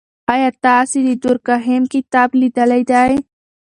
[0.33, 3.13] آیا تاسې د دورکهایم کتاب لیدلی دی؟